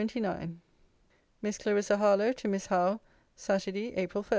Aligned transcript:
LETTER 0.01 0.19
XXIX 0.19 0.55
MISS 1.43 1.57
CLARISSA 1.59 1.97
HARLOWE, 1.97 2.31
TO 2.33 2.47
MISS 2.47 2.65
HOWE 2.65 3.01
SATURDAY, 3.35 3.93
APRIL 3.97 4.23
1. 4.23 4.29